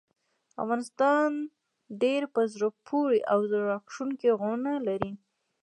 [0.63, 1.31] افغانستان
[2.01, 5.11] ډیر په زړه پورې او زړه راښکونکي غرونه لري.